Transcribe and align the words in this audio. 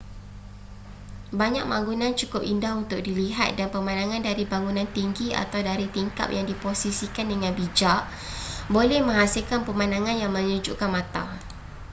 banyak 1.39 1.65
bangunan 1.73 2.13
cukup 2.19 2.41
indah 2.51 2.71
untuk 2.81 2.99
dilihat 3.07 3.49
dan 3.59 3.67
pemandangan 3.75 4.21
dari 4.29 4.43
bangunan 4.53 4.87
tinggi 4.97 5.29
atau 5.43 5.59
dari 5.69 5.85
tingkap 5.95 6.27
yang 6.37 6.45
diposisikan 6.51 7.25
dengan 7.33 7.51
bijak 7.59 8.01
boleh 8.75 8.99
menghasilkan 9.07 9.59
pemandangan 9.67 10.15
yang 10.23 10.31
menyejukkan 10.37 10.89
mata 10.97 11.23